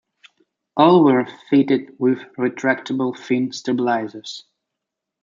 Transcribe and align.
All 0.75 1.03
were 1.03 1.27
fitted 1.51 1.93
with 1.99 2.21
retractable 2.35 3.15
fin 3.15 3.51
stabilizers. 3.51 4.45